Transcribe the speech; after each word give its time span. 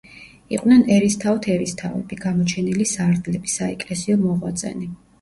იყვნენ 0.55 0.79
ერისთავთერისთავები, 0.95 2.19
გამოჩენილი 2.25 2.91
სარდლები, 2.97 3.57
საეკლესიო 3.61 4.21
მოღვაწენი. 4.29 4.95